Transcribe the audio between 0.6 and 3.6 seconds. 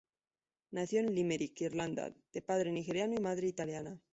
Nació en Limerick, Irlanda, de padre nigeriano y madre